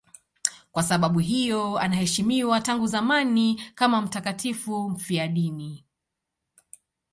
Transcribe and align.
Kwa 0.71 0.83
sababu 0.83 1.19
hiyo 1.19 1.79
anaheshimiwa 1.79 2.61
tangu 2.61 2.87
zamani 2.87 3.63
kama 3.75 4.01
mtakatifu 4.01 4.89
mfiadini. 4.89 5.85